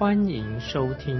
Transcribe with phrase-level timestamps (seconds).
[0.00, 1.14] 欢迎收听。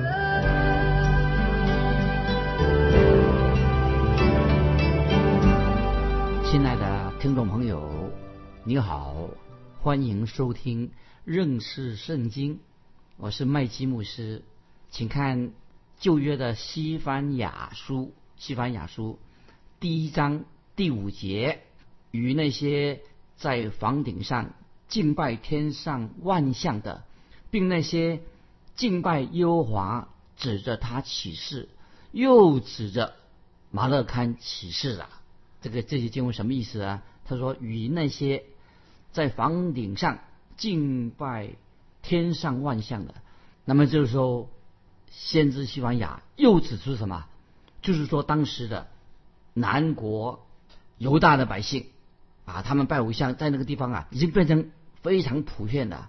[6.47, 8.11] 亲爱的听众朋友，
[8.65, 9.29] 你好，
[9.83, 10.93] 欢迎收听
[11.27, 12.59] 认识圣经。
[13.19, 14.45] 我是麦基牧师，
[14.89, 15.53] 请看
[15.99, 19.19] 旧约的西番雅书，西番雅书
[19.79, 20.47] 第一章。
[20.75, 21.61] 第五节，
[22.13, 23.01] 与那些
[23.37, 24.55] 在房顶上
[24.89, 27.05] 敬拜天上万象的，
[27.51, 28.21] 并那些
[28.77, 31.69] 敬拜耶和华指着他起誓，
[32.13, 33.15] 又指着
[33.71, 35.09] 马勒堪起誓啊，
[35.61, 37.03] 这个这些经文什么意思啊？
[37.25, 38.45] 他说与那些
[39.13, 40.19] 在房顶上
[40.57, 41.51] 敬拜
[42.03, 43.15] 天上万象的，
[43.65, 44.49] 那么这个时候，
[45.11, 47.27] 先知西班牙又指出什么？
[47.83, 48.89] 就是说当时的
[49.55, 50.47] 南国。
[50.99, 51.87] 犹大的百姓
[52.45, 56.09] 啊，他们拜偶像在那个地方啊，已经变成非常普遍的。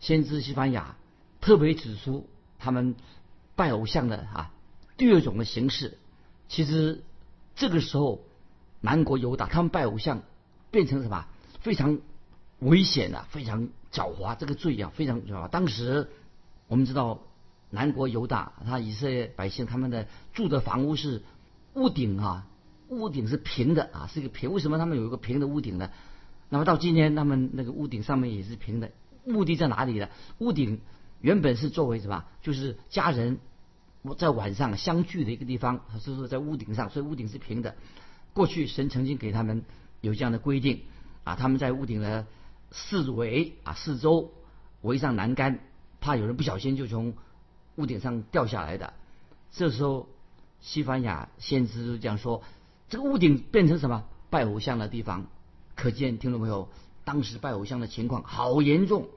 [0.00, 0.96] 先知西班牙
[1.42, 2.26] 特别指出，
[2.58, 2.94] 他们
[3.54, 4.54] 拜偶像的啊
[4.96, 5.98] 第二种的形式。
[6.48, 7.02] 其实
[7.54, 8.24] 这个时候，
[8.80, 10.22] 南国犹大他们拜偶像
[10.70, 11.26] 变成什么？
[11.60, 11.98] 非常
[12.60, 14.36] 危险的，非常狡猾。
[14.36, 15.48] 这个罪啊，非常狡猾。
[15.48, 16.08] 当时
[16.68, 17.20] 我们知道，
[17.70, 21.22] 南国犹大他以色列百姓他们的住的房屋是
[21.74, 22.46] 屋顶啊。
[22.88, 24.52] 屋顶是平的啊，是一个平。
[24.52, 25.90] 为什么他们有一个平的屋顶呢？
[26.50, 28.92] 那么到今天，他们那个屋顶上面也是平的。
[29.24, 30.08] 目的在哪里呢？
[30.38, 30.80] 屋顶
[31.22, 32.24] 原本是作为什么？
[32.42, 33.38] 就是家人
[34.18, 37.74] 在晚上相聚的一个地方，是说在屋顶上，所以屋顶是平的。
[38.34, 39.64] 过去神曾经给他们
[40.00, 40.82] 有这样的规定
[41.24, 42.26] 啊，他们在屋顶的
[42.70, 44.32] 四围啊四周
[44.82, 45.60] 围上栏杆，
[46.00, 47.14] 怕有人不小心就从
[47.76, 48.92] 屋顶上掉下来的。
[49.52, 50.08] 这时候，
[50.60, 52.42] 西班牙先知就这样说。
[52.88, 55.26] 这个屋顶变成什么拜偶像的地方？
[55.76, 56.68] 可见听众朋友，
[57.04, 59.08] 当时拜偶像的情况好严重。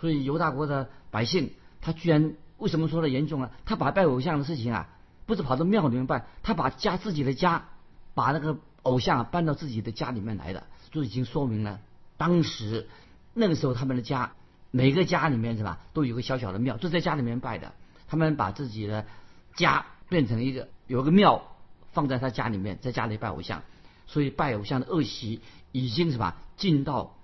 [0.00, 3.50] 所以犹大国的百姓，他居然为什么说的严重呢？
[3.64, 4.88] 他把拜偶像的事情啊，
[5.26, 7.68] 不是跑到庙里面拜，他把家自己的家，
[8.14, 11.80] 把那个偶像啊搬到自己的家里面来的，就已经说明了
[12.16, 12.88] 当时
[13.34, 14.32] 那个时候他们的家，
[14.70, 17.72] 每个家里面是吧，都有个小小的庙，就在家里面拜的。
[18.08, 19.06] 他们把自己的
[19.54, 21.44] 家变成一个有个庙。
[21.92, 23.64] 放在他家里面，在家里拜偶像，
[24.06, 25.40] 所以拜偶像的恶习
[25.72, 27.16] 已经什么进到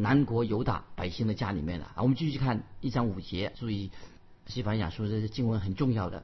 [0.00, 2.02] 南国犹大百姓的家里面了啊！
[2.02, 3.90] 我们继续看一章五节，注意
[4.46, 6.22] 西班牙说这些经文很重要的。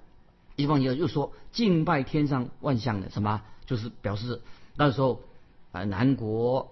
[0.55, 4.43] 一方面又说敬拜天上万象的什么，就是表示
[4.77, 5.23] 那时候
[5.73, 6.71] 啊南国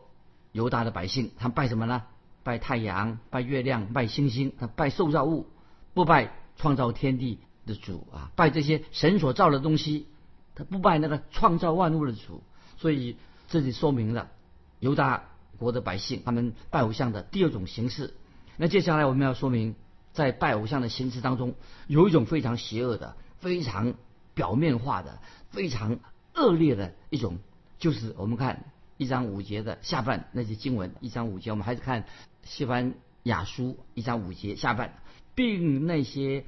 [0.52, 2.04] 犹大的百姓他拜什么呢？
[2.44, 5.48] 拜太阳、拜月亮、拜星星，他拜受造物，
[5.94, 10.06] 不拜创造天地的主啊，拜这些神所造的东西。
[10.54, 12.44] 他不拜那个创造万物的主，
[12.76, 13.16] 所以
[13.48, 14.30] 这里说明了
[14.78, 15.24] 犹大
[15.62, 18.12] 国的百姓他们拜偶像的第二种形式。
[18.58, 19.74] 那接下来我们要说明，
[20.12, 21.54] 在拜偶像的形式当中，
[21.86, 23.94] 有一种非常邪恶的、非常
[24.34, 26.00] 表面化的、非常
[26.34, 27.38] 恶劣的一种，
[27.78, 28.66] 就是我们看
[28.98, 30.94] 一章五节的下半那些经文。
[31.00, 32.04] 一章五节，我们还是看
[32.42, 32.92] 西番
[33.22, 35.00] 雅书一章五节下半，
[35.34, 36.44] 并那些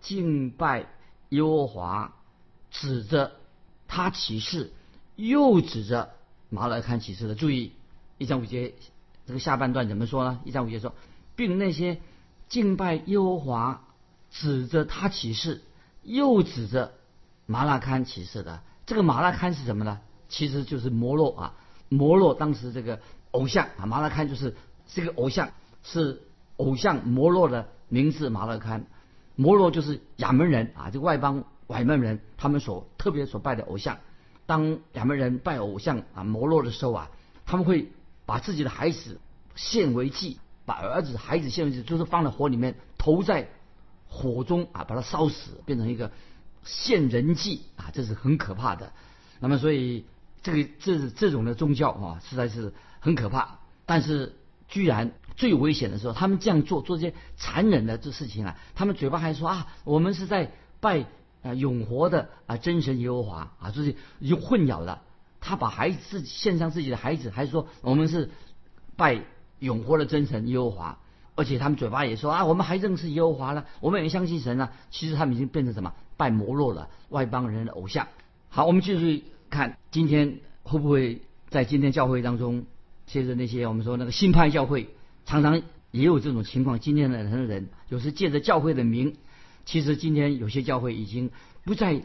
[0.00, 0.86] 敬拜
[1.28, 2.16] 耶和华
[2.70, 3.32] 指着。
[3.86, 4.72] 他启示，
[5.14, 6.14] 又指着
[6.48, 7.36] 马来看启示的。
[7.36, 7.72] 注意
[8.24, 8.72] 一章五节
[9.26, 10.40] 这个下半段怎么说呢？
[10.46, 10.94] 一章五节说，
[11.36, 12.00] 并那些
[12.48, 13.84] 敬拜耶和华
[14.30, 15.60] 指着他启示，
[16.02, 16.94] 又指着
[17.44, 18.62] 马拉堪启示的。
[18.86, 20.00] 这个马拉堪是什么呢？
[20.30, 21.54] 其实就是摩洛啊，
[21.90, 22.98] 摩洛当时这个
[23.32, 24.56] 偶像啊，马拉堪就是
[24.86, 25.50] 这个偶像，
[25.82, 26.22] 是
[26.56, 28.30] 偶像摩洛的名字。
[28.30, 28.86] 马拉堪，
[29.36, 31.44] 摩洛就是亚门人啊，这个外邦。
[31.66, 33.96] 外门人他们所特别所拜的偶像，
[34.44, 37.10] 当亚门人拜偶像啊摩洛的时候啊，
[37.46, 37.90] 他们会
[38.26, 39.20] 把自己的孩子
[39.54, 43.48] 献为祭，把儿子孩子献为祭，就是放在火里面投在
[44.08, 46.10] 火中啊，把它烧死，变成一个
[46.64, 48.92] 献人祭啊，这是很可怕的。
[49.40, 50.04] 那么所以
[50.42, 53.58] 这个这这种的宗教啊，实在是很可怕。
[53.86, 54.34] 但是
[54.68, 61.06] 居然最危险的时候，他们这样做做这些残忍的这事情啊，他们嘴巴还说啊，我们是在拜。
[61.44, 65.02] 啊，永活的啊，真神耶和华啊，就是有混淆了。
[65.46, 68.30] 他把孩子献上自己的孩子，还是说我们是
[68.96, 69.20] 拜
[69.58, 70.98] 永活的真神耶和华？
[71.36, 74.72] 而且他们嘴巴也说啊，我们还认识耶和华了，我们也相信神了。
[74.90, 78.08] 其实他们已经变成什么拜摩洛了，外邦人的偶像。
[78.48, 81.20] 好，我们继续看今天会不会
[81.50, 82.64] 在今天教会当中，
[83.04, 84.88] 接着那些我们说那个新派教会，
[85.26, 86.80] 常常也有这种情况。
[86.80, 89.16] 今天的人人有时借着教会的名，
[89.66, 91.30] 其实今天有些教会已经
[91.64, 92.00] 不再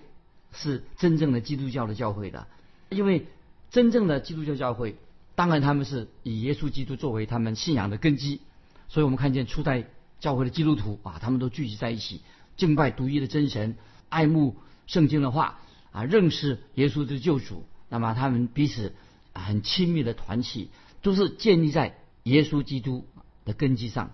[0.52, 2.48] 是真正的基督教的教会了，
[2.90, 3.28] 因为
[3.72, 4.96] 真正的基督教教会，
[5.36, 8.42] 当然他们是以耶稣基督作为他们信仰的根基。
[8.88, 9.86] 所以我们看见初代
[10.20, 12.22] 教会的基督徒啊，他们都聚集在一起，
[12.58, 13.76] 敬拜独一的真神，
[14.10, 14.56] 爱慕
[14.88, 15.60] 圣经的话
[15.92, 17.64] 啊，认识耶稣的救主。
[17.90, 18.94] 那么他们彼此
[19.34, 20.70] 很亲密的团契，
[21.02, 23.06] 都是建立在耶稣基督
[23.46, 24.12] 的根基上。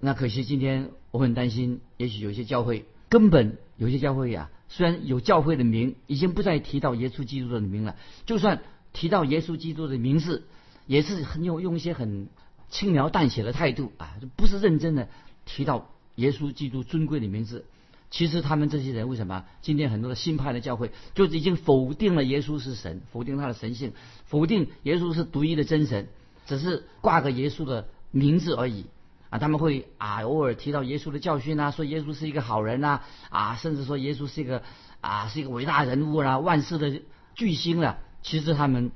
[0.00, 7.96] 那可惜今天我很担心，也许有些教会根本有些教会呀，虽然有教会的名，已经不再提到耶稣基督的名了。
[8.26, 10.44] 就算提到耶稣基督的名字，
[10.86, 12.28] 也是很用用一些很。
[12.68, 15.08] 轻描淡写的态度啊，不是认真的
[15.44, 17.64] 提到耶稣基督尊贵的名字。
[18.10, 23.92] 其实他们这些人为什么今天很多的新派的教会就已经否定了耶稣是神，否定他的神性，
[24.24, 26.08] 否定耶稣是独一的真神，
[26.46, 28.86] 只是挂个耶稣的名字而已
[29.30, 29.38] 啊。
[29.38, 33.00] 他们会啊偶尔提到耶稣的教训啊，说耶稣是一个好人呐
[33.30, 34.62] 啊，甚至说耶稣是一个
[35.00, 37.02] 啊是一个伟大人物啊，万世的
[37.34, 37.98] 巨星了。
[38.22, 38.90] 其实他们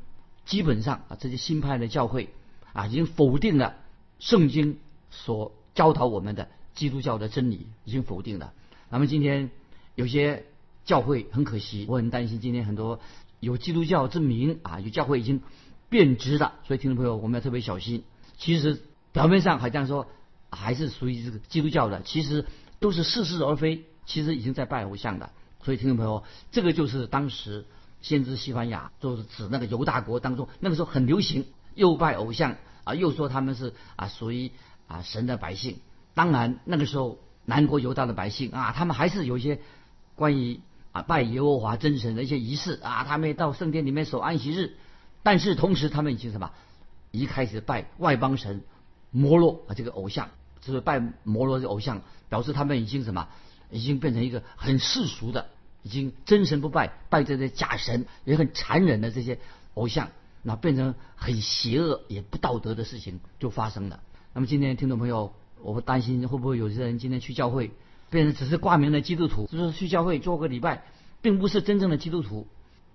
[0.45, 2.35] 基本上啊这些新派的教会。
[2.73, 3.75] 啊，已经否定了
[4.21, 4.79] 圣经
[5.11, 8.53] 所教导我们的基督教的真理，已经否定了。
[8.91, 9.51] 那么今天
[9.97, 10.45] 有些
[10.85, 13.01] 教会很可惜，我很担心今天很多
[13.41, 15.43] 有基督教之名啊，有教会已经
[15.89, 16.61] 变质了。
[16.63, 18.05] 所以听众朋友，我们要特别小心。
[18.39, 18.81] 其实
[19.11, 20.07] 表面上好像说
[20.51, 22.47] 还是属于这个基督教的，其实
[22.79, 25.31] 都是似是而非，其实已经在拜偶像的。
[25.63, 27.67] 所以听众朋友，这个就是当时
[28.01, 31.47] 先知西班牙，就是指那个犹大国当中，那个时候很流行。
[31.77, 34.51] 又拜偶像啊，又说他们是啊属于
[34.89, 35.79] 啊神的百姓。
[36.15, 39.61] 当然那个时候南国犹大的百姓啊，他们还是有一些
[40.17, 40.61] 关于
[40.91, 44.77] 啊拜耶和华真神的一些仪式啊，他们到圣殿里面守安息日。
[45.23, 46.51] 但是同时他们已经什么，
[47.13, 48.65] 一开始拜外邦神
[49.13, 50.31] 摩洛啊这个偶像，
[50.61, 53.29] 就是拜摩罗的偶像，表示他们已经什么，
[53.71, 55.49] 已经变成一个很世俗的，
[55.83, 59.39] 已经真神不拜，拜这些假神，也很残忍的这些
[59.75, 60.09] 偶像。
[60.43, 64.01] 那变成很邪恶也不道德的事情就发生了。
[64.33, 67.73] 那么今天听众朋友，我不担心会不会有些人今天去教会，
[68.09, 70.85] 变成只是挂名的基督徒，就是去教会做个礼拜，
[71.21, 72.47] 并不是真正的基督徒。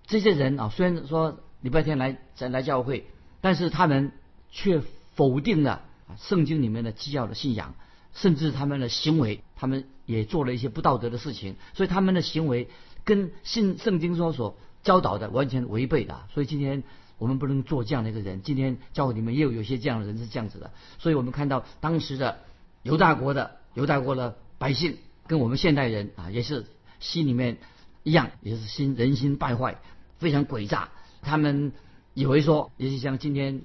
[0.07, 3.05] 这些人啊，虽然说礼拜天来来来教会，
[3.41, 4.11] 但是他们
[4.49, 4.81] 却
[5.13, 7.75] 否定了啊圣经里面的基要的信仰，
[8.13, 12.69] 甚至他们的行为，他们也做了一些不道德的事情，所以他们的行为
[13.03, 16.27] 跟信圣经说所教导的完全违背的。
[16.33, 16.83] 所以今天。
[17.17, 18.41] 我们不能做这样的一个人。
[18.41, 22.39] 今天教会里面也有有些这样的人是这样子的，所以我们看到当时的
[22.83, 26.65] 犹大国的犹大国的百姓，跟我们现代人啊，也是
[26.99, 27.57] 心里面
[28.03, 29.79] 一样，也是心人心败坏，
[30.17, 30.89] 非常诡诈。
[31.21, 31.71] 他们
[32.13, 33.61] 以为说，也是像今天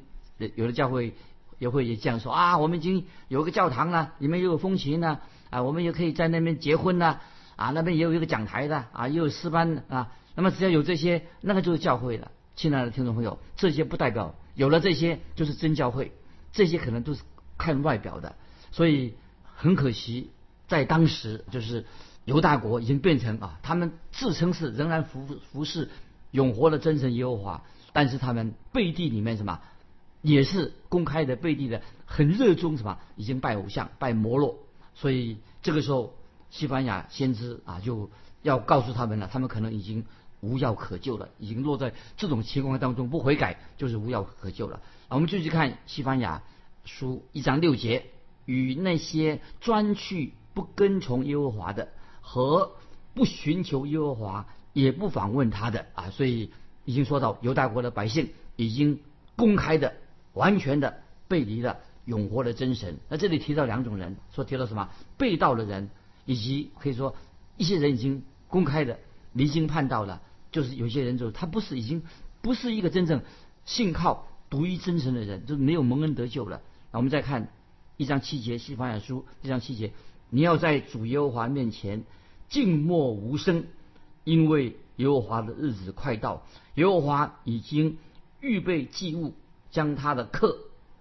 [0.55, 1.15] 有的教会
[1.61, 5.21] 也会也这样说啊，我们已经有个教堂了，里面又有风琴呢，
[5.51, 7.21] 啊，我们也可以在那边结婚呢，
[7.55, 12.33] 啊，那边也有一个讲台的，啊，又有诗班啊，那么只要有这些，那个就是教会了。
[12.57, 16.13] 亲爱的听众朋友，这些不代表有了这些就是真教会，
[16.51, 17.23] 这些可能都是
[17.57, 18.35] 看外表的，
[18.71, 19.15] 所以
[19.55, 20.31] 很可惜，
[20.67, 21.85] 在当时就是
[22.25, 25.91] 犹大国已经变成啊，他们自称是仍然服服侍
[26.31, 29.61] 永活的真神耶和华，但是他们背地里面什么
[30.23, 34.59] 也是公开的背地的很热衷什么，已经拜偶像拜摩洛，
[34.95, 36.15] 所以这个时候
[36.51, 38.11] 西班牙先知啊就
[38.43, 40.05] 要告诉他们了，他们可能已经。
[40.43, 44.81] 无药可救了，已经落在这种情况当中，不悔改就是无药可救了。
[45.11, 46.43] 我们继续看西班牙
[46.87, 48.07] 书一章六节，
[48.47, 51.89] 与那些专去不跟从耶和华的
[52.23, 52.73] 和
[53.13, 56.51] 不寻求耶和华也不访问他的啊，所以
[56.87, 59.01] 已经说到犹大国的百姓已经
[59.37, 59.97] 公开的、
[60.41, 62.97] 完全的背离了永活的真神。
[63.11, 64.89] 那这里提到两种人，说提到什么？
[65.19, 65.91] 被盗的人，
[66.25, 67.15] 以及可以说
[67.59, 68.99] 一些人已经公开的
[69.35, 70.23] 离经叛道了。
[70.51, 72.03] 就是有些人，就他不是已经
[72.41, 73.23] 不是一个真正
[73.67, 76.63] 信靠独一真神的人，就是没有蒙恩得救了。
[76.91, 77.53] 那我们再看
[77.99, 79.93] 一章七节，西方雅书一章七节，
[80.31, 82.03] 你要在主耶和华面前
[82.49, 83.67] 静默无声，
[84.25, 86.43] 因为耶和华的日子快到，
[86.75, 87.99] 耶和华已经
[88.41, 89.35] 预备祭物，
[89.71, 90.59] 将他的客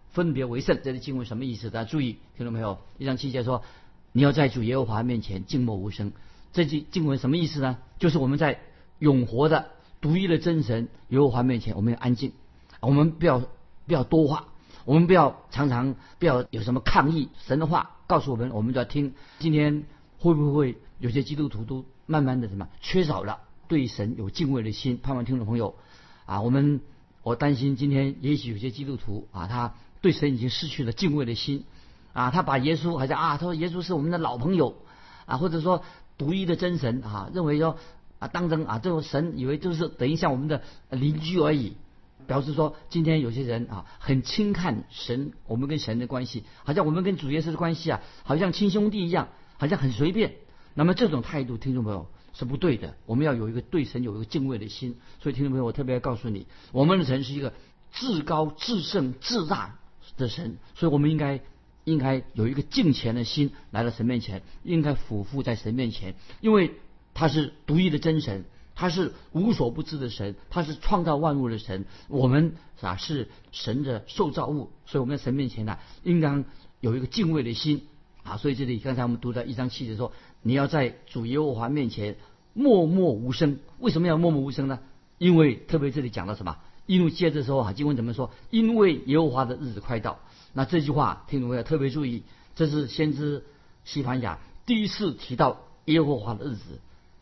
[0.10, 0.80] 分别为圣。
[0.84, 1.70] 这里经文什么意思？
[1.70, 2.80] 大家注意，听到没有？
[2.98, 3.64] 一章七节说，
[4.12, 6.12] 你要在主耶和华面前静默无声。
[6.52, 7.78] 这句经文什么意思呢？
[8.00, 8.60] 就是我们在
[8.98, 9.68] 永活的
[10.02, 12.34] 独一的真神耶和华面前，我们要安静，
[12.80, 14.48] 我们不要不要多话，
[14.86, 19.14] 我们不要常常不要有什么抗议，神的话告诉我们，我们就要听。
[19.38, 19.84] 今天
[20.18, 24.98] 会不会有些基督徒都慢慢的什么缺少了对神有敬畏的心？
[24.98, 25.76] 盼望听众朋友
[26.26, 26.82] 啊，我们
[27.24, 31.66] 我担心今天也许有些基督徒啊，他对神已经失去了敬畏的心
[32.14, 34.76] 啊，他把耶稣好像啊，他说耶稣是我们的老朋友
[35.26, 35.84] 啊，或者说
[36.18, 37.78] 独一的真神啊，认为说
[38.20, 41.74] 啊当真啊，这种神以为就是等于像我们的邻居而已。
[42.28, 50.36] 表示说，今天有些人啊，很轻看神，我们跟神的关系，好像我们跟主耶稣的关系啊，好像亲兄弟一样，好像很随便。
[50.76, 52.08] 那么这种态度，听众朋友
[52.40, 52.96] 是不对的。
[53.06, 54.96] 我们要有一个对神有一个敬畏的心。
[55.22, 57.52] 所以，听众朋友，我特别要告诉你，我们的神是一个
[57.92, 59.78] 至高、至圣、至大
[60.16, 61.42] 的神，所以我们应该
[61.84, 66.76] 应该有一个敬虔的心来到神面前，应该俯伏在神面前，因为
[67.14, 68.46] 他是独一的真神。
[68.76, 71.86] 他是无所不知的神，他是创造万物的神。
[72.08, 76.46] 我们啊是神的受造物，所以我们在神面前呢，应当
[76.80, 77.88] 有一个敬畏的心
[78.30, 78.38] 啊。
[78.38, 82.18] 所以这里刚才我们读到一章七节说，你要在主耶和华面前
[82.54, 83.60] 默默无声。
[83.80, 84.80] 为什么要默默无声呢？
[85.18, 86.58] 因为特别这里讲到什么？
[86.86, 88.32] 因为接着说啊，经文怎么说？
[88.50, 90.20] 因为耶和华的日子快到。
[90.54, 92.24] 那这句话听众朋友特别注意，
[92.56, 93.44] 这是先知
[93.86, 96.80] 西番雅第一次提到耶和华的日子。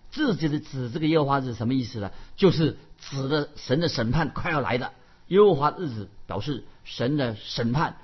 [0.10, 2.12] 这就是指这个耶和华日什么意思呢？
[2.38, 4.94] 就是指的神的审判快要来的
[5.28, 7.98] 耶和华日子，表示神的审判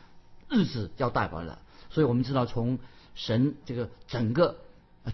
[0.50, 1.60] 日子要到来了。
[1.94, 2.80] 所以我们知道，从
[3.16, 4.58] 神这个整个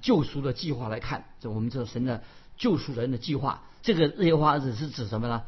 [0.02, 2.24] 救赎的计划来看，这我们知道神的
[2.58, 5.44] 救赎人的计划，这个耶和华日是指什么呢？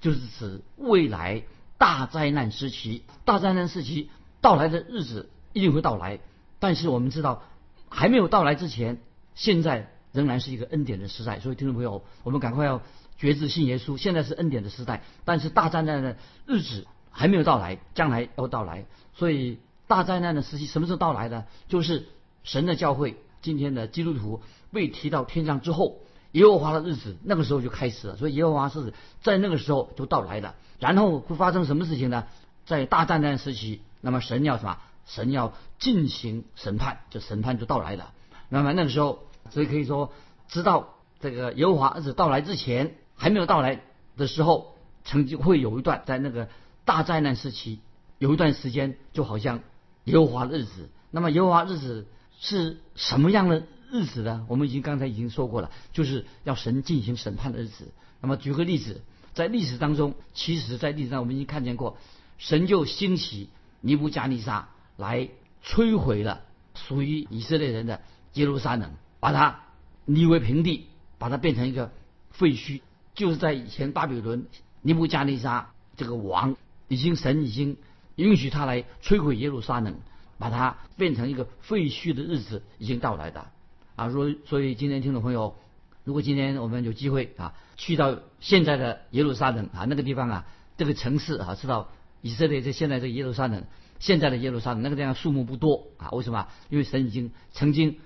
[0.00, 1.42] 就是指未来
[1.76, 4.08] 大灾难时期，大灾难时期
[4.40, 6.20] 到来的日子一定会到来。
[6.58, 7.42] 但是我们知道，
[7.90, 8.98] 还没有到来之前，
[9.34, 9.90] 现在。
[10.12, 12.80] 仍然是一个恩典的时代，所以听众朋友，我们赶快要
[13.18, 13.98] 觉知信耶稣。
[13.98, 16.16] 现在是恩典的时代，但是大灾难的
[16.46, 18.86] 日子还没有到来，将来要到来。
[19.12, 21.46] 所以大灾难的时期什么时候到来的？
[21.68, 22.06] 就是
[22.44, 25.98] 神的教会，今天的基督徒被提到天上之后，
[26.32, 28.16] 耶和华的日子那个时候就开始了。
[28.16, 30.54] 所以耶和华是在那个时候就到来了。
[30.78, 32.26] 然后会发生什么事情呢？
[32.64, 34.78] 在大灾难时期，那么神要什么？
[35.06, 38.12] 神要进行审判，就审判就到来了。
[38.48, 39.20] 那么那个时候。
[39.48, 40.12] 所以可以说，
[40.48, 43.80] 知道这个耶和华日子到来之前，还没有到来
[44.16, 44.74] 的时候，
[45.04, 46.48] 曾经会有一段在那个
[46.84, 47.78] 大灾难时期，
[48.18, 49.60] 有一段时间就好像
[50.06, 50.88] 耶和华日子。
[51.12, 52.06] 那么耶和华日子
[52.40, 54.44] 是什么样的日子呢？
[54.48, 57.92] 我们已经刚才已经说过了，就是要神进行审判的日子。
[58.20, 59.02] 那么举个例子，
[59.34, 61.96] 在历史当中，其实在历史上我们已经看见过，
[62.38, 65.28] 神就兴起尼布加尼撒来
[65.64, 66.42] 摧毁了
[66.74, 68.00] 属于以色列人的
[68.34, 68.90] 耶路撒冷。
[69.18, 69.60] 把它
[70.04, 70.86] 夷为平地，
[71.18, 71.90] 把它变成一个
[72.30, 72.80] 废墟，
[73.14, 74.46] 就是在以前巴比伦
[74.82, 77.76] 尼布加尼撒这个王已经神已经
[78.16, 79.94] 允许他来摧毁耶路撒冷，
[80.38, 83.46] 把它变成一个废墟的日子已经到来的
[83.94, 84.10] 啊！
[84.10, 85.56] 所所以今天听众朋友，
[86.04, 90.46] 如果今天我们有机会啊，去到现在的耶路撒冷啊那个地方啊，
[90.76, 93.64] 这个城市啊，知道以色列在现在这耶路撒冷，
[94.00, 96.48] 现在的耶路撒冷那个地方树木不多啊，为什么？
[96.70, 97.98] 因为神已经曾经。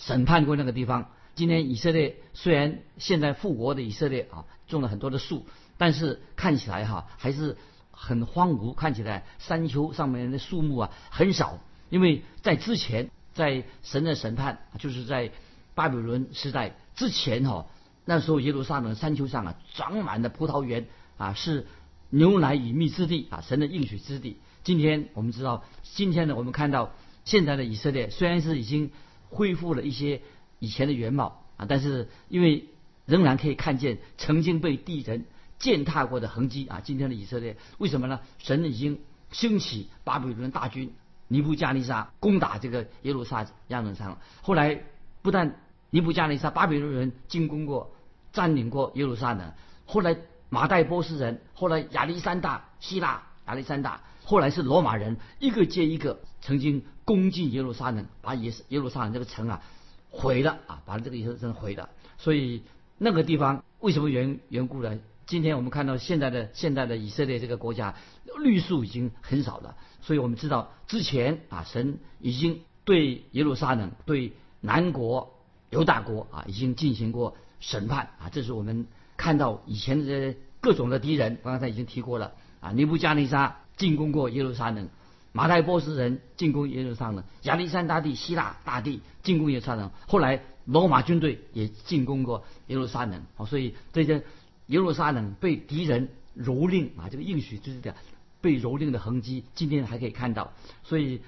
[0.00, 1.10] 审判过那个地方。
[1.34, 5.44] 今天以色列虽然现在复国的以色列啊，种了很多的树，
[5.76, 7.56] 但是看起来哈还是
[7.98, 11.58] 很荒芜，看起来山丘上面的树木啊很少。
[11.90, 15.32] 因为在之前，在神的审判，就是在
[15.74, 17.66] 巴比伦时代之前哈，
[18.04, 20.86] 那时候耶路撒冷山丘上啊长满了葡萄园
[21.16, 21.66] 啊，是
[22.10, 24.38] 牛奶与蜜之地啊，神的应许之地。
[24.62, 26.92] 今天我们知道，今天呢我们看到
[27.24, 28.90] 现在的以色列虽然是已经。
[29.30, 30.22] 恢复了一些
[30.58, 32.64] 以前的原貌啊，但是因为
[33.04, 35.26] 仍然可以看见曾经被地人
[35.58, 36.80] 践踏过的痕迹啊。
[36.82, 38.20] 今天的以色列为什么呢？
[38.38, 39.00] 神已经
[39.30, 40.92] 兴起巴比伦大军
[41.28, 44.16] 尼布加尼撒攻打这个耶路撒冷城。
[44.42, 44.82] 后来
[45.22, 45.60] 不但
[45.90, 47.92] 尼布加尼撒巴比伦人进攻过、
[48.32, 49.52] 占领过耶路撒冷，
[49.86, 50.16] 后来
[50.48, 56.84] 马代波斯人，后来亚历山大希腊亚历山大，后来是罗马人，一个接一个曾经。
[57.08, 59.62] 攻进耶路撒冷，把耶耶路撒冷这个城啊
[60.10, 61.88] 毁了啊，把这个耶路撒冷毁了。
[62.18, 62.62] 所以
[62.98, 64.98] 那个地方为什么缘缘故呢？
[65.28, 67.94] 今天我们看到现在的现在的以色列这个国家
[68.38, 69.76] 绿树已经很少了。
[70.00, 74.32] 所以我们知道之前啊，神已经对耶路撒冷、对
[74.62, 75.34] 南国
[75.68, 78.30] 犹大国啊，已经进行过审判啊。
[78.32, 78.86] 这是我们
[79.18, 82.72] 看到以前的各种的敌人，刚才已经提过了啊。
[82.72, 84.88] 尼布加尼撒进攻过耶路撒冷。
[85.32, 93.22] 马代波斯人进攻耶路撒冷，亚历山大帝、希腊大帝进攻耶路撒冷，后来罗马军队也进攻过耶路撒冷。
[93.36, 94.24] 哦，所以这些
[94.68, 96.08] 耶路撒冷被敌人
[96.38, 97.94] 蹂躏啊，这个应许就是的
[98.40, 100.52] 被蹂躏的痕迹，今天还可以看到。
[100.84, 101.20] 所以，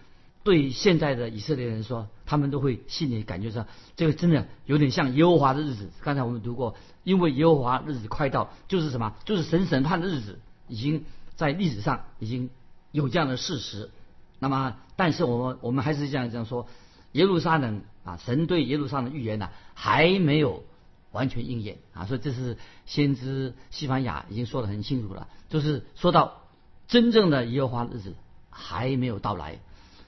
[0.43, 3.67] 对现在的以色列人说，他们都会心里感觉上，
[3.97, 5.91] 这个真的有点像耶和华的日子。
[6.01, 9.15] 刚才我们读过，因为耶和华日子快到，就是什么？
[9.25, 11.05] 就是神审判的日子，已经
[11.35, 12.51] 在历史上已经
[12.93, 13.91] 有这样的事实。
[14.39, 16.67] 那么，但是我们我们还是这样这样说，
[17.13, 20.63] 耶路撒冷啊，神对耶路撒冷预言呢，还没有
[21.13, 22.07] 完全应验啊。
[22.07, 26.43] 所以这是先知西班牙已经说得很清楚了，就是说到
[26.89, 28.15] 真正的耶和华日子
[28.51, 29.59] 还没有到来，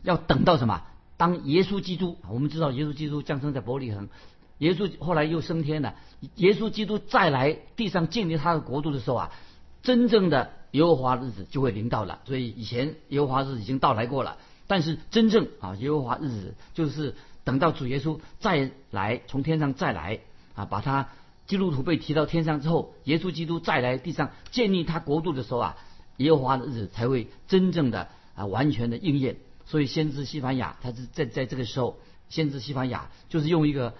[0.02, 0.82] 要等到什么？
[1.16, 4.08] 当耶稣基督，我们知道耶稣基督降生在伯利恒，
[4.58, 5.94] 耶稣后来又升天了，
[6.36, 9.32] 耶稣基督再来地上建立他的国度的时候啊，
[9.82, 10.52] 真正的。
[10.72, 20.20] 耶和华日子就会临到了，所以以前耶和华日子已经到来过了，但是真正啊耶和华日子就是等到主耶稣再来从天上再来
[20.54, 21.08] 啊，把他
[21.46, 25.76] 基督徒被提到天上之后，耶稣基督再来地上建立他国度的时候啊，
[26.16, 29.36] 耶和华的日子才会真正的啊完全的应验。
[29.64, 33.94] 所以先知西班牙他是在在这个时候，先知西班牙就是用一个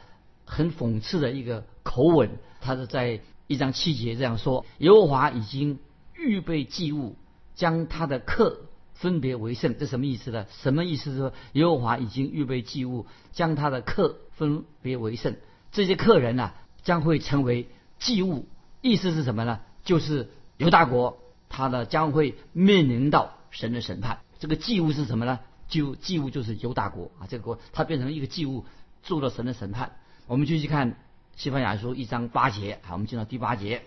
[0.45, 2.31] 很讽刺的一个口吻，
[2.61, 5.79] 他是在一章七节这样说：耶和华已经。
[6.15, 7.17] 预备祭物，
[7.57, 8.61] 将他的客
[8.95, 10.47] 分别为圣，这什么意思呢？
[10.63, 11.11] 什么意思？
[11.11, 15.35] 是说耶和华已经预备祭物，将他的客分别为圣。
[15.73, 16.53] 这些客人呢，
[16.83, 18.47] 将会成为祭物。
[18.81, 19.61] 意思是什么呢？
[19.85, 24.21] 就是犹大国，他呢将会面临到神的审判。
[24.39, 25.41] 这个祭物是什么呢？
[25.69, 28.67] 就祭物就是犹大国啊，这个国它变成一个祭物，
[29.03, 29.97] 受了神的审判。
[30.27, 30.99] 我们继续看
[31.37, 33.83] 西班牙书一章八节，好，我们进到第八节。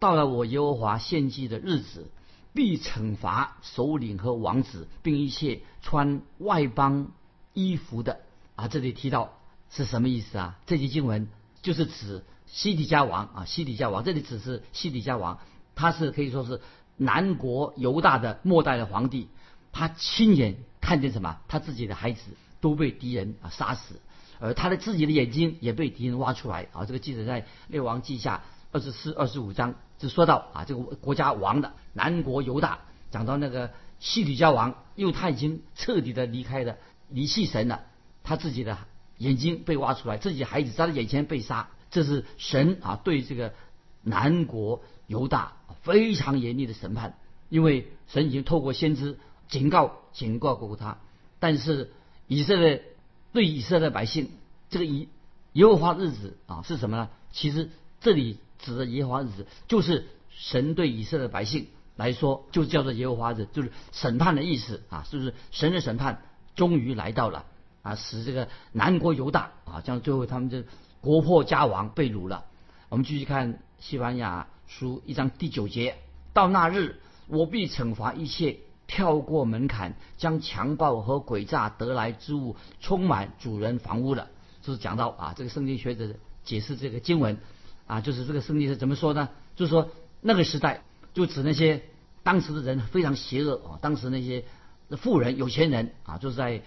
[0.00, 2.10] 到了我耶和华献祭的日子，
[2.54, 7.12] 必惩罚首领和王子，并一切穿外邦
[7.52, 8.20] 衣服的。
[8.56, 9.37] 啊，这里提到
[9.70, 10.58] 是什么意思啊？
[10.66, 11.28] 这节经文
[11.62, 14.02] 就是指西底家王啊，西底家王。
[14.04, 15.38] 这里只是西底家王，
[15.74, 16.60] 他是可以说是
[16.96, 19.28] 南国犹大的末代的皇帝。
[19.72, 21.38] 他亲眼看见什么？
[21.46, 22.22] 他自己的孩子
[22.60, 24.00] 都被敌人啊杀死，
[24.40, 26.66] 而他的自己的眼睛也被敌人挖出来。
[26.72, 29.74] 啊，这个记载在列王记下二十四、二十五章。
[29.98, 32.78] 就说到啊，这个国家亡的南国犹大，
[33.10, 36.76] 讲到那个西底家王，因为他已经彻底的离开了
[37.08, 37.82] 离弃神了，
[38.22, 38.78] 他自己的
[39.18, 43.52] 眼睛被挖出来，自己孩子在他眼前被杀，这是神啊对这个
[44.02, 45.52] 南国犹大
[45.82, 50.98] 非常严厉的审判，因为神已经透过先知警告警告过他，
[51.38, 51.92] 但是
[52.26, 52.82] 以色列
[53.32, 54.30] 对以色列百姓
[54.70, 55.08] 这个以
[55.52, 57.10] 耶和华日子啊是什么呢？
[57.32, 58.38] 其实这里。
[58.60, 65.32] 指的耶和华日子，就是神对以色列百姓来说，就叫做耶和华日，就是审判的意思啊，是不是？
[65.52, 66.22] 神的审判
[66.56, 67.46] 终于来到了
[67.82, 70.62] 啊，使这个南国犹大啊，将最后他们就
[71.00, 72.44] 国破家亡，被掳了。
[72.88, 75.96] 我们继续看西班牙书一章第九节，
[76.32, 84.28] 到那日，我必惩罚一切跳过门槛将强暴和诡诈得来之物充满主人房屋的。
[84.62, 86.14] 就是讲到啊，这个圣经学者
[86.44, 87.38] 解释这个经文。
[87.86, 89.30] 啊，就是这个圣经是怎么说呢？
[89.56, 89.88] 就是说
[90.20, 90.82] 那个时代
[91.14, 91.82] 就指那些
[92.22, 94.44] 当时的人非常邪恶啊，当时那些
[94.90, 96.60] 富人、有钱人啊，就是在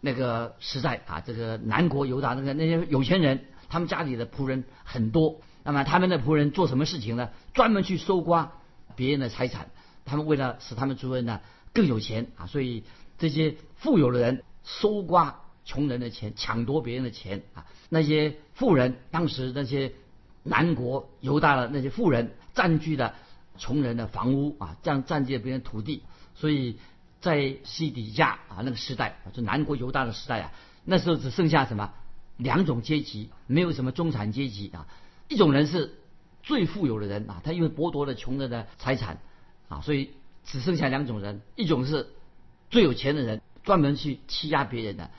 [0.00, 5.40] 那个时代啊，这个南国犹大那个那些有钱人，他们家里的仆人很多。
[5.62, 7.30] 那么他们的仆人做什么事情呢？
[7.54, 8.52] 专门去搜刮
[8.96, 9.70] 别人的财产。
[10.04, 11.40] 他们为了使他们主人呢
[11.72, 12.84] 更有钱啊，所以
[13.18, 17.66] 这些富有的人搜刮穷人的钱，抢夺别人的钱啊。
[17.88, 19.92] 那些富人当时那些。
[20.42, 23.14] 南国犹大的那些富人占据了
[23.58, 26.02] 穷人的房屋啊，这样占据了别人土地，
[26.34, 26.78] 所以
[27.20, 30.52] 在西底家啊那个时代啊，就南国犹大的时代啊，
[30.84, 31.92] 那时候只剩下什么
[32.36, 34.86] 两种阶级，没有什么中产阶级啊，
[35.28, 35.94] 一种人是
[36.42, 39.18] 最富有的人啊，他因为剥夺了穷人的财产
[39.68, 40.10] 啊，所以
[40.44, 42.08] 只剩下两种人，一种是
[42.70, 45.10] 最有钱的人，专门去欺压别人的，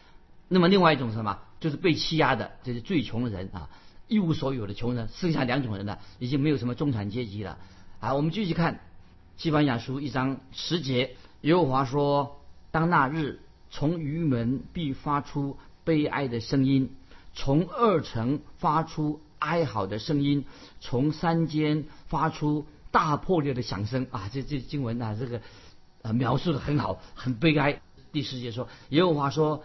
[0.48, 3.70] 那么另外一种是什么，就是被欺压的，就是最穷的人啊。
[4.08, 7.58] 一无所有的穷人，剩下两种人了，已经没有什么中产阶级了。
[8.02, 8.74] 啊，我们继续看
[9.38, 16.96] 《西班牙书》一章十节，耶和华说：“当那日，从鱼门必发出悲哀的声音，
[17.34, 20.46] 从二层发出哀嚎的声音，
[20.80, 25.42] 从山间发出大破裂的响声。”啊，这这经文啊，这个
[26.02, 27.82] 呃描述的很好，很悲哀。
[28.12, 29.64] 第十节说，耶和华说：“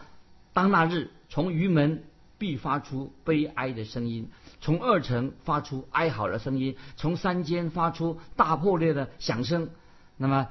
[0.53, 2.05] 当那日，从鱼门。”
[2.39, 4.29] 必发出悲哀的声音，
[4.61, 9.71] 从二层发出哀嚎的声音，从山间发出大破裂的响声。
[10.19, 10.49] 那么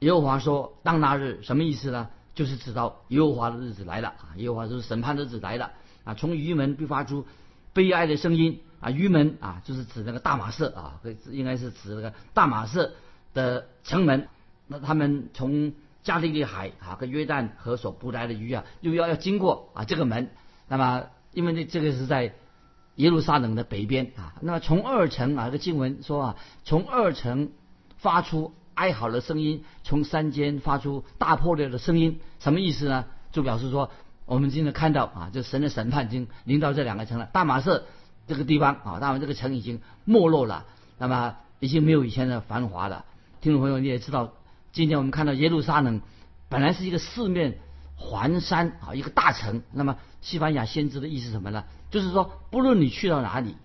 [0.00, 2.08] 耶和华说：“当那日什么意思呢？
[2.34, 4.36] 就是知道耶和华的日子来了啊！
[4.36, 5.70] 耶和华就是审判的日子来了
[6.04, 6.12] 啊！
[6.12, 7.26] 从鱼门必发出
[7.72, 8.90] 悲哀的声音啊！
[8.90, 12.92] 鱼门啊，就是指那个大马色啊，应该是指那个大马色
[13.32, 14.28] 的城门。
[14.66, 20.28] 那他们从加利利海啊跟约旦河所捕来的鱼啊，又要要经过啊这个门。
[20.68, 22.34] 那么因为这这个是在
[22.96, 27.50] 耶路撒冷的北边啊，那么从二城啊，这个经文说啊，从二城
[27.96, 33.06] 发出哀嚎的声音，从山间发出大破裂的声音，什么意思呢？
[33.32, 33.90] 就表示说，
[34.26, 37.26] 我们今天看到啊，就神的审判已经临到这两个城了。
[37.32, 37.84] 大马士
[38.26, 40.66] 这个地方啊，当然这个城已经没落了，
[40.98, 43.04] 那么已经没有以前的繁华了。
[43.40, 44.32] 听众朋友，你也知道，
[44.72, 46.00] 今天我们看到耶路撒冷
[46.48, 47.58] 本来是一个四面
[47.96, 49.62] 环山啊，一个大城。
[49.72, 51.64] 那么西班牙先知的意思什么呢？
[51.90, 53.56] 就是说，不论你去到哪里，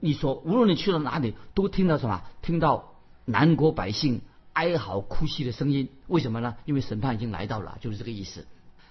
[0.00, 2.22] 你说无论你去到哪里，都听到什么？
[2.40, 4.20] 听到南国百姓
[4.54, 5.90] 哀嚎哭泣的声音。
[6.06, 6.56] 为什么呢？
[6.64, 8.46] 因为审判已经来到了，就是这个意思。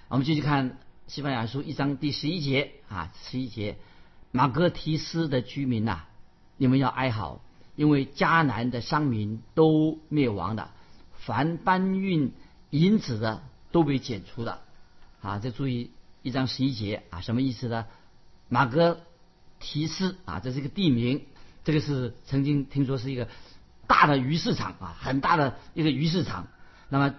[0.10, 3.78] 我们继续看西班牙书一章第十一节啊，十一节，
[4.32, 6.04] 马格提斯的居民呐，
[6.58, 7.42] 你们要哀嚎，
[7.76, 10.72] 因为迦南的商民都灭亡了，
[11.14, 12.32] 凡搬运
[12.70, 14.62] 银子的都被剪除了。
[15.22, 17.86] 啊，再注意一章十一节啊，什么意思呢？
[18.50, 19.00] 马格
[19.60, 21.26] 提斯啊，这是一个地名，
[21.64, 23.30] 这个是曾经听说是一个
[23.88, 26.48] 大的鱼市场啊，很大的一个鱼市场。
[26.90, 27.16] 那么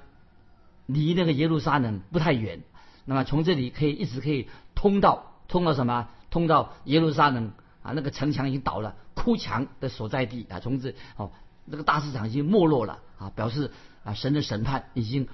[0.87, 2.62] 离那个耶路撒冷不太远，
[3.05, 6.09] 那么从这里可以一直可以通到通到什么？
[6.31, 11.31] 通到耶路撒冷啊，那个城墙已经倒了，哭墙的所在地啊，从这哦，
[11.70, 13.70] 这个大市场已经没落了啊，表示
[14.05, 15.29] 啊神的审判已经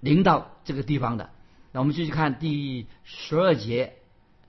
[0.00, 1.30] 临到这个地方的。
[1.72, 3.94] 那我们继续看第十二节。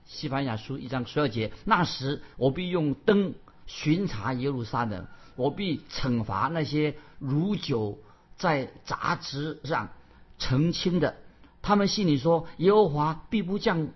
[0.06, 3.34] 西班牙书一章十二节，那时我必用灯
[3.66, 7.98] 巡查耶路撒冷，我必惩罚那些如酒
[8.36, 9.90] 在杂质上
[10.38, 11.16] 澄清的。
[11.62, 13.88] 他们心里说：耶和华必不降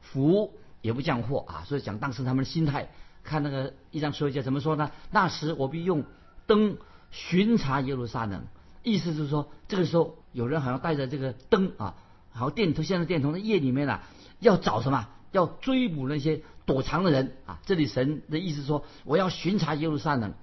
[0.00, 1.64] 福，也不降祸啊！
[1.66, 2.90] 所以讲当时他们的心态。
[3.24, 4.90] 看那个一章十二节怎么说呢？
[5.12, 6.02] 那时我必用
[6.48, 6.76] 灯
[7.12, 8.46] 巡查耶路撒冷，
[8.82, 11.94] 意思就是说，这个时候有人好像带着这个灯啊，
[12.32, 14.00] 好电头，现在电筒的夜里面呢，
[14.40, 15.08] 要找什么？
[15.30, 17.60] 要追捕那些躲藏的人啊！
[17.64, 20.34] 这里神的意思说，我要巡查耶路撒冷，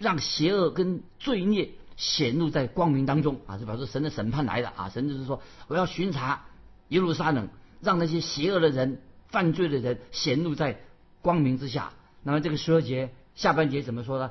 [0.00, 3.58] 让邪恶跟罪孽显露在光明当中啊！
[3.58, 4.88] 就表示神的审判来了啊！
[4.88, 6.46] 神就是说，我要巡查
[6.88, 7.48] 耶路撒冷，
[7.82, 10.80] 让那些邪恶的人、犯罪的人显露在
[11.20, 11.92] 光明之下。
[12.22, 14.30] 那么这个十二节下半节怎么说呢？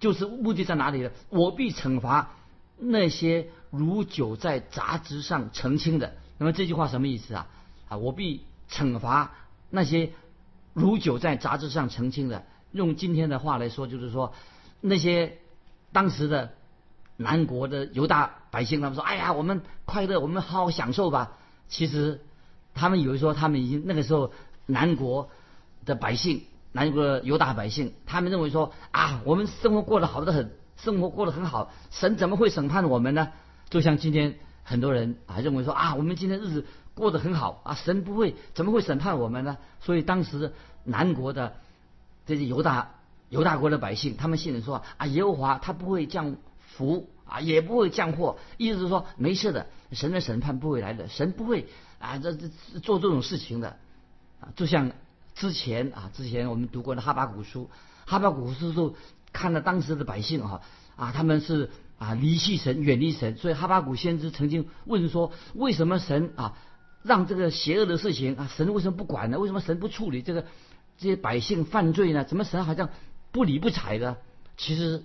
[0.00, 1.10] 就是目的在哪里呢？
[1.28, 2.30] 我必惩罚
[2.78, 6.14] 那些如酒在杂质上澄清的。
[6.38, 7.46] 那么这句话什么意思啊？
[7.88, 9.32] 啊，我必惩罚。
[9.68, 10.12] 那些
[10.72, 14.32] 如酒在杂志上澄清的，用今天的话来说，就是说
[14.82, 15.38] 那些
[15.92, 16.52] 当时的
[17.16, 22.20] 南国的犹大百姓，他们说：“哎呀，我们快乐，我们好好享受吧。”其实
[22.74, 24.32] 他们以为说，他们已经那个时候
[24.66, 25.30] 南国
[25.86, 26.42] 的百姓，
[26.72, 33.28] 南国的犹大百姓，他们认为说：“啊，我们生活过得好得很，生活过得很好，神怎么会审判我们呢？”
[33.70, 39.56] 就像今天很多人啊认为说：“啊，我们今天日子。”过得很好啊，神不会怎么会审判我们呢？
[39.80, 40.52] 所以当时
[40.84, 41.54] 南国的
[42.26, 42.96] 这些犹大
[43.32, 51.66] 犹大国的百姓，他们信人说啊，耶和华他不会降福啊，也不会降祸，意思是说没事的，神的审判不会来的，神不会
[51.98, 52.48] 啊这这
[52.80, 53.78] 做这种事情的
[54.38, 54.52] 啊。
[54.54, 54.92] 就像
[55.34, 57.70] 之前啊，之前我们读过的哈巴古书，
[58.04, 58.94] 哈巴古书就
[59.32, 60.60] 看了当时的百姓啊
[60.96, 66.58] 啊，他们是啊离弃神，远离神，所以哈巴古先知曾经问说，为什么神啊？
[67.02, 69.38] 让这个邪恶的事情啊，神为什么不管呢？
[69.40, 70.42] 为什么神不处理这个
[70.98, 72.22] 这些百姓犯罪呢？
[72.22, 72.90] 怎么神好像
[73.32, 74.18] 不理不睬的？
[74.56, 75.02] 其实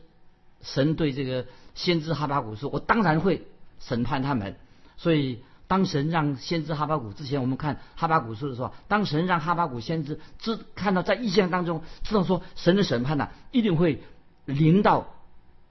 [0.62, 3.48] 神对这个先知哈巴谷说：“我当然会
[3.80, 4.56] 审判他们。”
[4.98, 14.04] 所以当神让先知哈巴谷之前，我们看哈巴谷书的时候，当神让哈巴谷先知知看到在意象当中知道说神的审判呢，一定会
[14.46, 15.08] 临到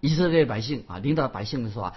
[0.00, 1.94] 以色列百姓啊，领导百姓的时候啊。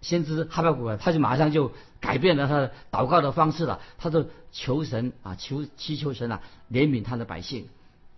[0.00, 6.40] 先知哈巴谷啊，他就马上就改变了他的祷告的方式了，他就求神啊，求祈求神啊，
[6.72, 7.68] 怜悯他的百姓。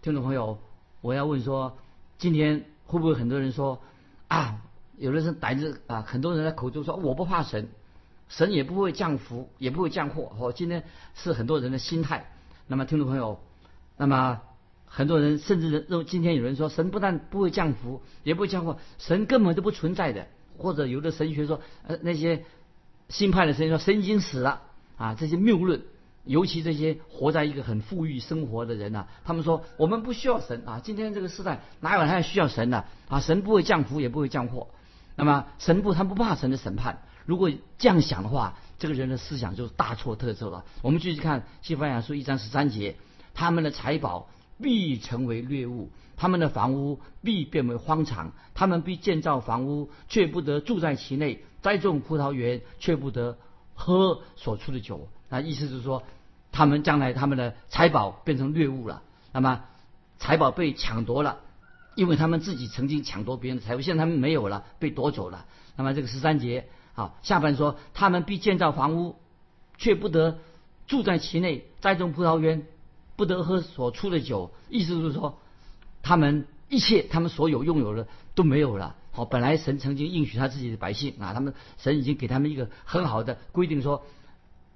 [0.00, 0.60] 听众朋友，
[1.02, 1.76] 我要问说，
[2.16, 3.82] 今天会不会很多人说
[4.28, 4.62] 啊，
[4.96, 7.68] 有的人胆子啊，很多人在口中说我不怕神，
[8.28, 10.32] 神也不会降福，也不会降祸。
[10.38, 10.84] 哦，今天
[11.14, 12.32] 是很多人的心态。
[12.66, 13.38] 那么听众朋友，
[13.98, 14.40] 那么
[14.86, 20.26] 很多人甚至认为今天有人说，神不但不会降福，也不会降祸，神根本就不存在的。
[20.58, 22.44] 或者有的神学说，呃，那些
[23.08, 24.62] 新派的神说神已经死了
[24.96, 25.82] 啊，这些谬论，
[26.24, 32.84] 尤其这些活在一个很富裕生活的人呐，他们说我们不需要神啊，今天这个时代哪有还需要神呢？
[33.08, 34.68] 啊，神不会降福，也不会降祸，
[35.16, 37.02] 那么神不他不怕神的审判。
[37.26, 40.64] 如果这样想的话，这个人的思想就大错特错了。
[40.82, 42.96] 我们继续看《西班牙书》一章十三节，
[43.34, 44.28] 他们的财宝
[44.60, 53.38] 必成为掠物，他们的房屋必变为荒场，他们必建造房屋，却不得住在其内；栽种葡萄园，却不得
[53.74, 55.08] 喝所出的酒。
[55.32, 56.02] 那意思就是说，
[56.52, 59.02] 他们将来他们的财宝变成掠物了。
[59.32, 59.64] 那么
[60.18, 61.38] 财宝被抢夺了，
[61.94, 65.46] 因为他们自己曾经抢夺别人的财物，现在他们没有了，被夺走了。
[65.74, 69.16] 那么这个十三节啊，下半说他们必建造房屋，
[69.78, 70.36] 却不得
[70.86, 72.66] 住在其内；栽种葡萄园，
[73.16, 74.52] 不得喝所出的酒。
[74.68, 75.38] 意思是说，
[76.02, 78.96] 他们一切他们所有拥有的都没有了。
[79.12, 84.04] 好，本来神曾经应许他自己的百姓啊，他们神已经给他们一个很好的规定说。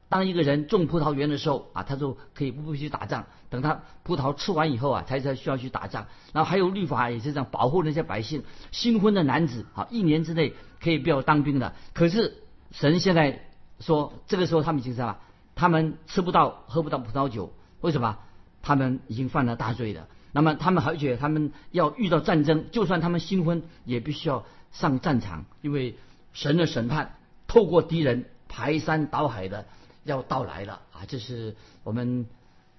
[0.08, 3.26] 当一个人种葡萄园的时候啊，他就可以不必去打仗。
[3.50, 6.06] 等他葡萄吃完以后啊，才才需要去打仗。
[6.32, 8.44] 然后还有律法也是这样保护那些百姓。
[8.70, 11.74] 新婚的男子啊，一年之内可以不要当兵的。
[11.92, 13.48] 可是神现在
[13.80, 15.16] 说，这个时候他们已经什么？
[15.56, 18.18] 他们吃不到喝不到葡萄酒，为什么？
[18.62, 20.06] 他们已经犯了大罪了。
[20.32, 25.96] 那么他们而且他们要遇到战争，就算他们新婚也必须要上战场，因为
[26.32, 27.16] 神的审判
[27.46, 29.66] 透过敌人排山倒海的。
[30.06, 31.04] 要到来了啊！
[31.06, 32.26] 这是我们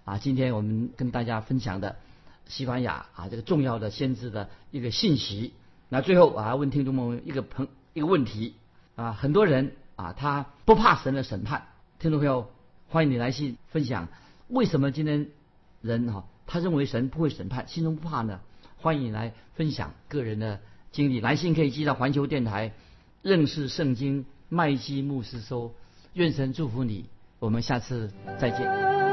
[0.05, 1.97] 啊，今天我们跟大家分享的
[2.47, 5.53] 西班牙啊这个重要的先知的一个信息。
[5.89, 8.55] 那最后我还问听众朋友一个朋一个问题
[8.95, 11.67] 啊，很多人啊他不怕神的审判。
[11.99, 12.49] 听众朋友，
[12.87, 14.07] 欢迎你来信分享，
[14.47, 15.27] 为什么今天
[15.81, 18.39] 人哈他认为神不会审判，心中不怕呢？
[18.77, 20.61] 欢迎你来分享个人的
[20.93, 22.73] 经历，来信可以寄到环球电台
[23.21, 25.73] 认识圣经麦基牧师收。
[26.13, 27.05] 愿神祝福你。
[27.39, 29.06] 我们下次再见。